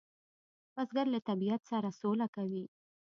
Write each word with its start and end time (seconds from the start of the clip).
بزګر 0.73 1.05
له 1.13 1.19
طبیعت 1.29 1.61
سره 1.71 1.89
سوله 1.99 2.27
کوي 2.35 2.63